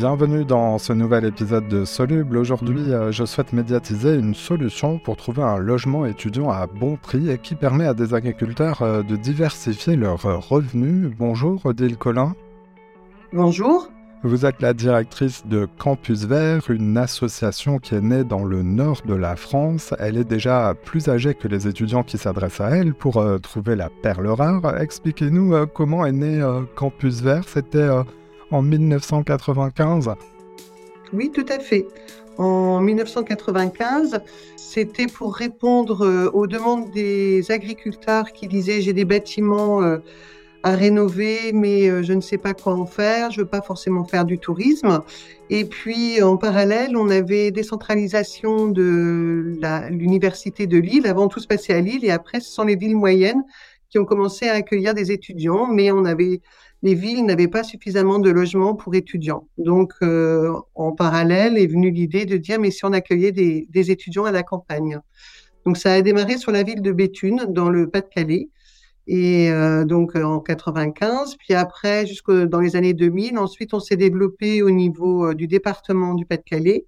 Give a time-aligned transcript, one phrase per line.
[0.00, 2.38] Bienvenue dans ce nouvel épisode de Soluble.
[2.38, 7.28] Aujourd'hui, euh, je souhaite médiatiser une solution pour trouver un logement étudiant à bon prix
[7.28, 11.12] et qui permet à des agriculteurs euh, de diversifier leurs revenus.
[11.18, 12.34] Bonjour Odile Collin.
[13.34, 13.90] Bonjour.
[14.22, 19.00] Vous êtes la directrice de Campus Vert, une association qui est née dans le nord
[19.06, 19.94] de la France.
[19.98, 23.76] Elle est déjà plus âgée que les étudiants qui s'adressent à elle pour euh, trouver
[23.76, 24.78] la perle rare.
[24.78, 27.44] Expliquez-nous euh, comment est né euh, Campus Vert.
[27.46, 27.88] C'était
[28.50, 30.14] en 1995
[31.12, 31.86] Oui, tout à fait.
[32.38, 34.20] En 1995,
[34.56, 39.82] c'était pour répondre aux demandes des agriculteurs qui disaient j'ai des bâtiments
[40.62, 43.30] à rénover, mais euh, je ne sais pas quoi en faire.
[43.30, 45.00] Je veux pas forcément faire du tourisme.
[45.48, 49.58] Et puis, en parallèle, on avait décentralisation de
[49.90, 51.06] l'université de Lille.
[51.06, 53.42] Avant, tout se passait à Lille, et après, ce sont les villes moyennes
[53.88, 56.40] qui ont commencé à accueillir des étudiants, mais on avait
[56.82, 59.46] les villes n'avaient pas suffisamment de logements pour étudiants.
[59.58, 63.90] Donc, euh, en parallèle, est venue l'idée de dire, mais si on accueillait des, des
[63.90, 64.98] étudiants à la campagne?
[65.66, 68.48] Donc, ça a démarré sur la ville de Béthune, dans le Pas-de-Calais
[69.10, 71.36] et euh, donc euh, en 95.
[71.36, 73.38] Puis après, jusque dans les années 2000.
[73.38, 76.86] Ensuite, on s'est développé au niveau euh, du département du Pas-de-Calais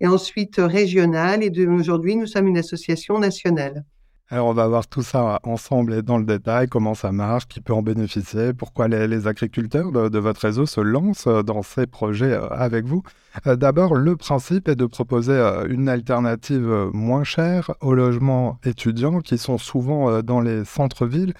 [0.00, 1.44] et ensuite régional.
[1.44, 3.84] Et aujourd'hui, nous sommes une association nationale.
[4.30, 7.60] Alors, on va voir tout ça ensemble et dans le détail, comment ça marche, qui
[7.60, 12.86] peut en bénéficier, pourquoi les, agriculteurs de, votre réseau se lancent dans ces projets avec
[12.86, 13.02] vous.
[13.44, 19.58] D'abord, le principe est de proposer une alternative moins chère aux logements étudiants qui sont
[19.58, 21.34] souvent dans les centres-villes.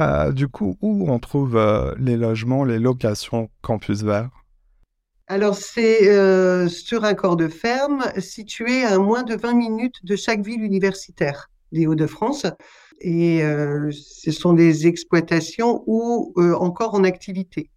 [0.00, 4.30] Euh, du coup, où on trouve euh, les logements, les locations Campus Vert?
[5.26, 10.14] Alors, c'est euh, sur un corps de ferme situé à moins de 20 minutes de
[10.14, 12.46] chaque ville universitaire des Hauts-de-France.
[13.00, 13.42] Et
[13.92, 17.70] ce sont des exploitations ou encore en activité.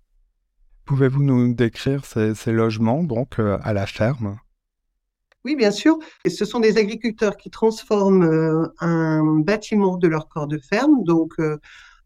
[0.86, 4.38] Pouvez-vous nous décrire ces, ces logements, donc à la ferme?
[5.44, 5.98] Oui, bien sûr.
[6.26, 11.34] Et ce sont des agriculteurs qui transforment un bâtiment de leur corps de ferme, donc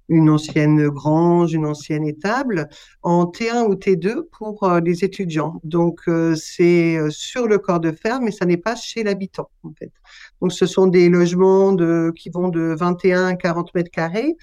[0.09, 2.69] une ancienne grange, une ancienne étable,
[3.01, 5.59] en T1 ou T2 pour euh, les étudiants.
[5.63, 9.49] Donc euh, c'est euh, sur le corps de ferme, mais ça n'est pas chez l'habitant
[9.63, 9.91] en fait.
[10.41, 11.75] Donc ce sont des logements
[12.11, 14.35] qui vont de 21 à 40 mètres carrés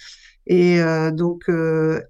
[0.47, 0.81] et
[1.13, 1.49] donc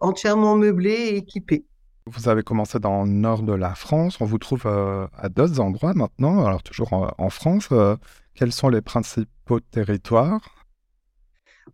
[0.01, 1.65] entièrement meublés et équipés.
[2.07, 5.93] Vous avez commencé dans le nord de la France, on vous trouve à d'autres endroits
[5.95, 7.69] maintenant, alors toujours en France.
[8.35, 10.62] quels sont les principaux territoires?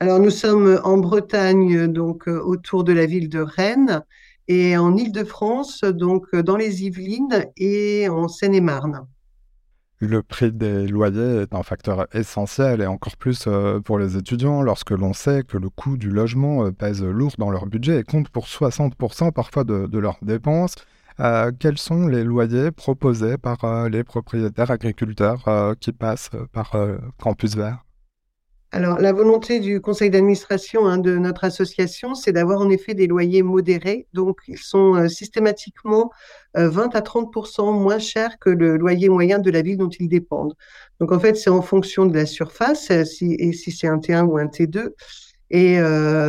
[0.00, 4.02] Alors nous sommes en Bretagne, donc euh, autour de la ville de Rennes,
[4.46, 9.08] et en Île-de-France, donc euh, dans les Yvelines et en Seine-et-Marne.
[9.98, 14.62] Le prix des loyers est un facteur essentiel et encore plus euh, pour les étudiants
[14.62, 18.28] lorsque l'on sait que le coût du logement pèse lourd dans leur budget et compte
[18.28, 20.76] pour 60% parfois de, leurs dépenses.
[21.58, 26.76] quels sont les loyers proposés par les propriétaires agriculteurs qui passent par
[27.18, 27.87] Campus Vert?
[28.70, 33.06] Alors, la volonté du conseil d'administration hein, de notre association, c'est d'avoir en effet des
[33.06, 34.06] loyers modérés.
[34.12, 36.10] Donc, ils sont euh, systématiquement
[36.54, 40.08] 20 euh, à 30% moins chers que le loyer moyen de la ville dont ils
[40.08, 40.54] dépendent.
[41.00, 43.96] Donc, en fait, c'est en fonction de la surface, euh, si, et si c'est un
[43.98, 44.90] T1 ou un T2.
[45.50, 45.80] Et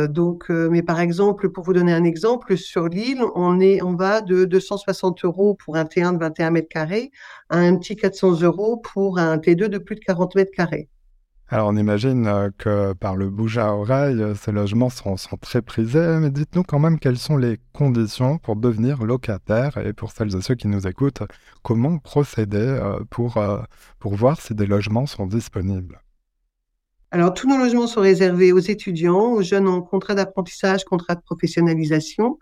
[0.08, 4.22] donc, mais par exemple, pour vous donner un exemple, sur l'île, on est, on va
[4.22, 7.10] de 260 euros pour un T1 de 21 mètres carrés
[7.50, 10.88] à un petit 400 euros pour un T2 de plus de 40 mètres carrés.
[11.52, 15.62] Alors on imagine euh, que par le bouche à oreille, euh, ces logements sont, très
[15.62, 20.36] prisés, mais dites-nous quand même quelles sont les conditions pour devenir locataire et pour celles
[20.36, 21.24] et ceux qui nous écoutent,
[21.62, 23.36] comment procéder euh, pour,
[23.98, 26.00] pour voir si des logements sont disponibles?
[27.10, 31.22] Alors tous nos logements sont réservés aux étudiants, aux jeunes en contrat d'apprentissage, contrat de
[31.22, 32.38] professionnalisation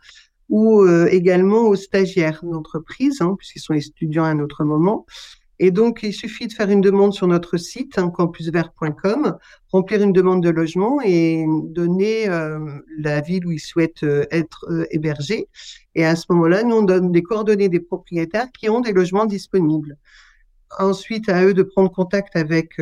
[0.50, 5.04] ou également aux stagiaires d'entreprise, hein, puisqu'ils sont étudiants à un autre moment.
[5.60, 9.36] Et donc, il suffit de faire une demande sur notre site, hein, campusvert.com,
[9.72, 12.58] remplir une demande de logement et donner euh,
[12.96, 15.49] la ville où ils souhaitent euh, être euh, hébergés.
[15.96, 19.26] Et à ce moment-là, nous, on donne des coordonnées des propriétaires qui ont des logements
[19.26, 19.96] disponibles.
[20.78, 22.75] Ensuite, à eux de prendre contact avec,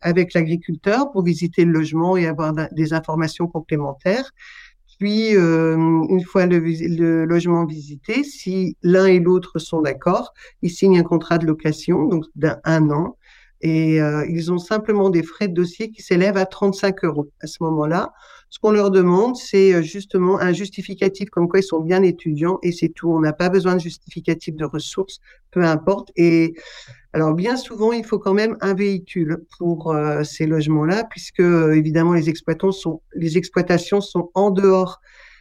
[0.00, 4.32] avec l'agriculteur pour visiter le logement et avoir des informations complémentaires.
[4.98, 10.98] Puis, euh, une fois le, logement visité, si l'un et l'autre sont d'accord, ils signent
[10.98, 13.16] un contrat de location, donc d'un an,
[13.60, 17.46] et euh, ils ont simplement des frais de dossier qui s'élèvent à 35 euros à
[17.46, 18.12] ce moment-là.
[18.50, 22.58] Ce qu'on leur demande, c'est euh, justement un justificatif comme quoi ils sont bien étudiants
[22.62, 23.10] et c'est tout.
[23.10, 25.18] On n'a pas besoin de justificatif de ressources,
[25.50, 26.10] peu importe.
[27.14, 32.12] Alors bien souvent, il faut quand même un véhicule pour euh, ces logements-là, puisque évidemment
[32.12, 35.00] les exploitants sont, les exploitations sont en dehors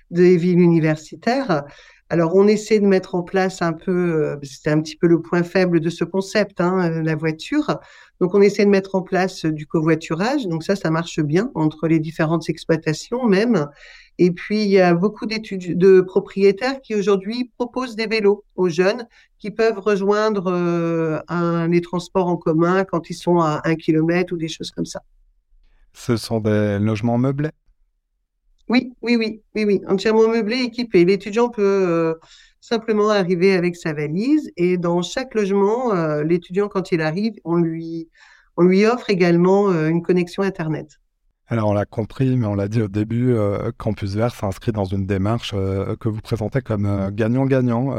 [0.10, 1.66] des villes universitaires.
[2.10, 5.44] Alors, on essaie de mettre en place un peu, c'était un petit peu le point
[5.44, 7.80] faible de ce concept, hein, la voiture.
[8.22, 10.48] Donc, on essaie de mettre en place du covoiturage.
[10.48, 13.68] Donc, ça, ça marche bien entre les différentes exploitations même.
[14.20, 18.70] Et puis, il y a beaucoup d'études de propriétaires qui aujourd'hui proposent des vélos aux
[18.70, 19.06] jeunes
[19.38, 24.38] qui peuvent rejoindre euh, les transports en commun quand ils sont à un kilomètre ou
[24.38, 25.02] des choses comme ça.
[25.94, 27.52] Ce sont des logements meublés?
[28.70, 31.06] Oui, oui, oui, oui, oui, entièrement meublés, équipés.
[31.06, 32.16] L'étudiant peut euh,
[32.60, 37.56] simplement arriver avec sa valise et dans chaque logement, euh, l'étudiant, quand il arrive, on
[37.56, 38.10] lui,
[38.58, 41.00] on lui offre également une connexion Internet.
[41.50, 44.84] Alors on l'a compris, mais on l'a dit au début, euh, Campus Vert s'inscrit dans
[44.84, 47.96] une démarche euh, que vous présentez comme euh, gagnant-gagnant.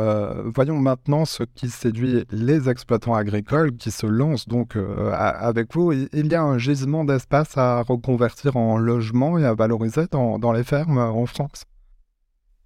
[0.54, 4.76] voyons maintenant ce qui séduit les exploitants agricoles qui se lancent donc
[5.14, 5.92] avec vous.
[5.92, 10.64] Il y a un gisement d'espace à reconvertir en logement et à valoriser dans, les
[10.64, 11.64] fermes en France.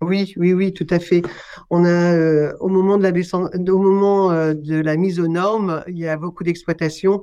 [0.00, 1.22] Oui, oui, oui, tout à fait.
[1.70, 6.08] On a au moment de la au moment de la mise aux normes, il y
[6.08, 7.22] a beaucoup d'exploitations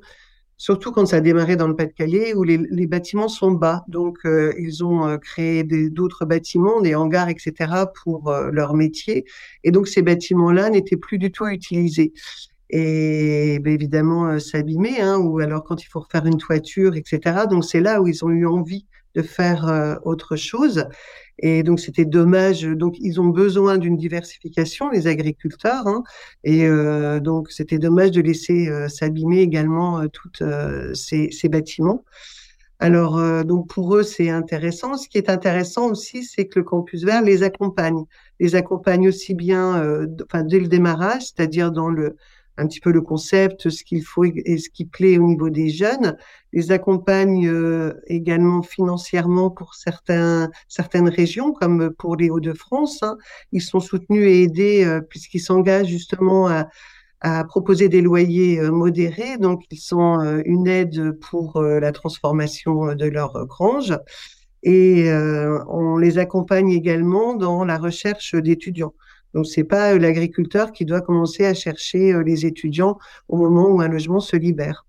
[0.60, 3.84] surtout quand ça a démarré dans le Pas-de-Calais, où les, bâtiments sont bas.
[3.88, 9.26] Donc, euh, ils ont euh, créé d'autres bâtiments, des hangars, etc., pour euh, leur métier.
[9.64, 12.14] Et donc, ces bâtiments-là n'étaient plus du tout utilisés.
[12.70, 17.46] Et ben, évidemment, s'abîmer, hein, ou alors quand il faut refaire une toiture, etc.
[17.50, 18.86] Donc, c'est là où ils ont eu envie
[19.16, 20.86] de faire autre chose.
[21.42, 22.64] Et donc c'était dommage.
[22.64, 25.88] Donc ils ont besoin d'une diversification, les agriculteurs.
[25.88, 26.04] Hein,
[26.44, 30.30] et euh, donc c'était dommage de laisser euh, s'abîmer également euh, tous
[30.94, 32.04] ces, ces, bâtiments.
[32.80, 34.96] Alors donc pour eux c'est intéressant.
[34.96, 38.06] Ce qui est intéressant aussi, c'est que le campus vert les accompagne,
[38.40, 39.84] les accompagne aussi bien,
[40.46, 42.16] dès le démarrage, c'est-à-dire dans le
[42.60, 45.70] un petit peu le concept, ce qu'il faut et ce qui plaît au niveau des
[45.70, 46.18] jeunes,
[46.52, 53.02] les accompagne euh, également financièrement pour certaines régions, comme pour les Hauts-de-France.
[53.02, 53.18] Hein.
[53.52, 56.68] Ils sont soutenus et aidés euh, puisqu'ils s'engagent justement à,
[57.22, 59.38] à, proposer des loyers euh, modérés.
[59.38, 63.98] Donc, ils sont une aide pour la transformation de leur grange.
[64.62, 65.10] Et
[65.70, 68.94] on les accompagne également dans la recherche d'étudiants.
[69.34, 72.98] Donc c'est pas euh, l'agriculteur qui doit commencer à chercher euh, les étudiants
[73.28, 74.86] au moment où un logement se libère.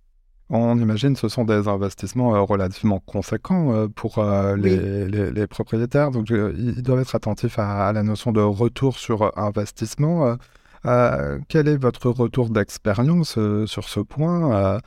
[0.48, 4.24] On imagine que ce sont des investissements euh, relativement conséquents pour
[4.56, 6.10] les, propriétaires.
[6.10, 10.36] Donc, ils doivent être attentifs à, la notion de retour sur investissement.
[10.82, 14.80] quel est votre retour d'expérience sur ce point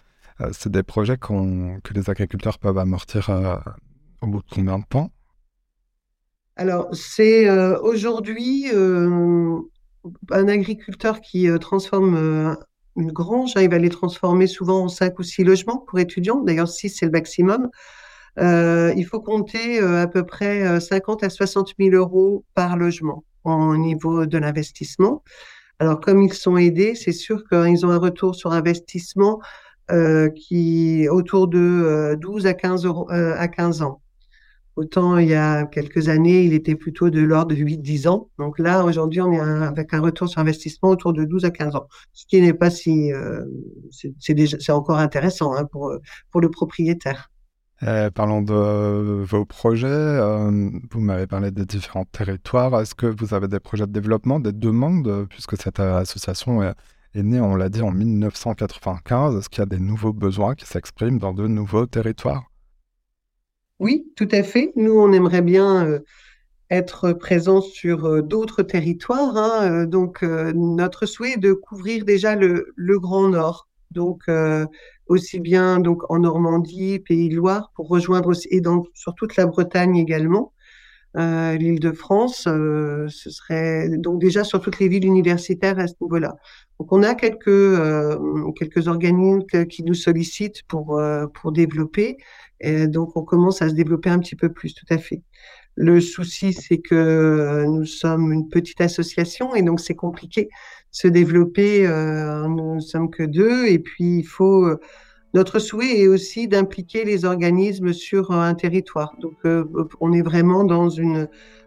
[0.51, 3.29] C'est des projets que les agriculteurs peuvent amortir
[4.19, 5.12] au bout de combien de temps?
[6.55, 9.57] Alors, c'est euh, aujourd'hui euh,
[10.31, 12.55] un agriculteur qui euh, transforme
[12.95, 13.53] une grange.
[13.55, 16.41] Hein, il va les transformer souvent en cinq ou six logements pour étudiants.
[16.41, 17.69] D'ailleurs, six, c'est le maximum.
[18.37, 24.25] il faut compter à peu près 50 à 60 000 euros par logement au niveau
[24.27, 25.23] de l'investissement.
[25.79, 29.39] Alors, comme ils sont aidés, c'est sûr qu'ils ont un retour sur investissement
[30.35, 34.02] qui est autour de 12 à 15, euros, à 15 ans.
[34.75, 38.29] Autant il y a quelques années, il était plutôt de l'ordre de 8-10 ans.
[38.39, 41.75] Donc là, aujourd'hui, on est avec un retour sur investissement autour de 12 à 15
[41.75, 41.87] ans.
[42.11, 43.13] Ce qui n'est pas si...
[43.13, 43.45] Euh,
[44.19, 45.91] c'est encore intéressant hein, pour,
[46.41, 47.29] le propriétaire.
[47.83, 49.87] Euh, parlons de vos projets.
[49.87, 52.79] Euh, vous m'avez parlé des différents territoires.
[52.81, 56.73] Est-ce que vous avez des projets de développement, des demandes, puisque cette association est
[57.23, 61.19] née, on l'a dit, en 1995 Est-ce qu'il y a des nouveaux besoins qui s'expriment
[61.19, 62.52] dans de nouveaux territoires?
[63.79, 64.71] Oui, tout à fait.
[64.75, 65.99] Nous, on aimerait bien euh,
[66.69, 69.35] être présents sur euh, d'autres territoires.
[69.37, 73.67] Hein, euh, donc, notre souhait est de couvrir déjà le, Grand Nord.
[73.91, 74.23] Donc,
[75.07, 79.45] aussi bien en Normandie, Pays de Loire, pour rejoindre aussi, et dans, sur toute la
[79.45, 80.53] Bretagne également.
[81.15, 86.35] L'île de France, ce serait donc déjà sur toutes les villes universitaires à ce niveau-là.
[86.79, 87.77] Donc on a quelques
[88.57, 90.99] quelques organismes qui nous sollicitent pour
[91.33, 92.17] pour développer.
[92.63, 95.21] Et donc, on commence à se développer un petit peu plus, tout à fait.
[95.75, 100.49] Le souci, c'est que euh, nous sommes une petite association et donc c'est compliqué de
[100.91, 101.85] se développer.
[101.85, 104.69] Euh, nous ne sommes que deux et puis il faut.
[105.33, 109.15] Euh, notre souhait est aussi d'impliquer les organismes sur un territoire.
[109.19, 109.35] Donc,
[109.99, 110.89] on est vraiment dans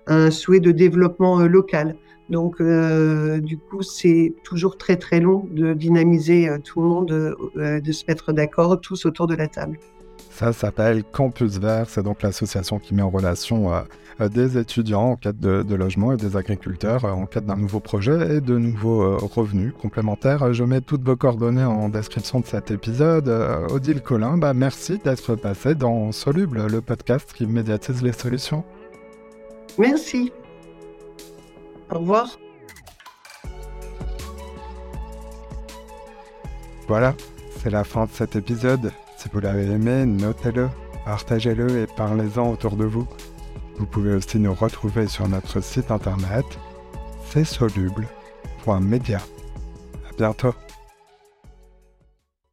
[0.07, 1.97] un souhait de développement local.
[2.31, 7.09] Donc, du coup, c'est toujours très très long de dynamiser tout le monde,
[7.57, 9.79] de se mettre d'accord tous autour de la table.
[10.37, 13.81] Ça s'appelle Campus Vert, c'est donc l'association qui met en relation euh,
[14.21, 17.81] euh, des étudiants en quête de, logement et des agriculteurs euh, en quête d'un nouveau
[17.81, 20.53] projet et de nouveaux revenus complémentaires.
[20.53, 23.31] Je mets toutes vos coordonnées en description de cet épisode.
[23.71, 28.63] Odile Collin, bah, merci d'être passé dans Soluble, le podcast qui médiatise les solutions.
[29.79, 30.31] Merci.
[31.91, 32.39] Au revoir.
[36.89, 37.15] Voilà,
[37.63, 38.93] c'est la fin de cet épisode.
[39.27, 40.69] Si vous l'avez aimé, notez-le,
[41.05, 43.09] partagez-le et parlez-en autour de vous.
[43.77, 46.47] Vous pouvez aussi nous retrouver sur notre site internet
[47.29, 49.19] c'est soluble.media.
[49.19, 50.55] À bientôt.